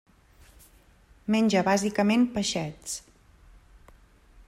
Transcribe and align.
Menja 1.35 1.63
bàsicament 1.69 2.25
peixets. 2.39 2.97